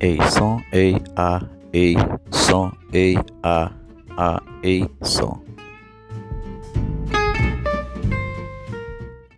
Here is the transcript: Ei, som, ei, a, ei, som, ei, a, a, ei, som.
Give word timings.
Ei, 0.00 0.16
som, 0.30 0.62
ei, 0.72 0.94
a, 1.16 1.40
ei, 1.72 1.96
som, 2.30 2.70
ei, 2.92 3.18
a, 3.42 3.68
a, 4.16 4.38
ei, 4.62 4.86
som. 5.02 5.47